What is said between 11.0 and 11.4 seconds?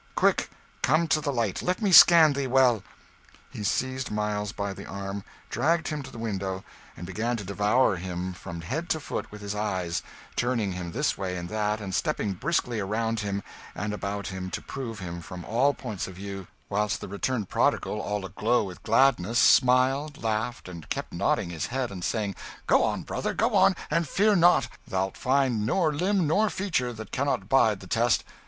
way